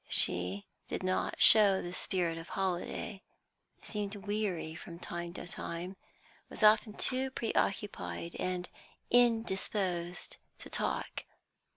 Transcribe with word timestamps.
She 0.09 0.65
did 0.87 1.03
not 1.03 1.39
show 1.39 1.79
the 1.79 1.93
spirit 1.93 2.39
of 2.39 2.49
holiday, 2.49 3.21
seemed 3.83 4.15
weary 4.15 4.73
from 4.73 4.97
time 4.97 5.31
to 5.33 5.45
time, 5.45 5.95
was 6.49 6.61
too 6.61 6.65
often 6.65 7.31
preoccupied 7.35 8.35
and 8.39 8.67
indisposed 9.11 10.37
to 10.57 10.71
talk. 10.71 11.25